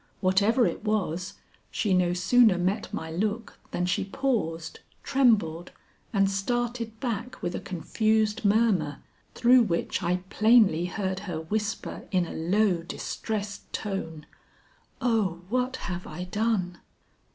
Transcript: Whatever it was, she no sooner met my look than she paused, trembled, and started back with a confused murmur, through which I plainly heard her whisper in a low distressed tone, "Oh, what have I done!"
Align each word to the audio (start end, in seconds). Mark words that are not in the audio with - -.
Whatever 0.19 0.65
it 0.65 0.83
was, 0.83 1.35
she 1.69 1.93
no 1.93 2.11
sooner 2.11 2.57
met 2.57 2.91
my 2.91 3.11
look 3.11 3.59
than 3.69 3.85
she 3.85 4.03
paused, 4.03 4.79
trembled, 5.03 5.71
and 6.11 6.27
started 6.27 6.99
back 6.99 7.39
with 7.43 7.53
a 7.53 7.59
confused 7.59 8.43
murmur, 8.43 8.97
through 9.35 9.61
which 9.61 10.01
I 10.01 10.23
plainly 10.31 10.85
heard 10.85 11.19
her 11.29 11.41
whisper 11.41 12.07
in 12.09 12.25
a 12.25 12.33
low 12.33 12.81
distressed 12.81 13.71
tone, 13.71 14.25
"Oh, 14.99 15.41
what 15.49 15.75
have 15.75 16.07
I 16.07 16.23
done!" 16.23 16.79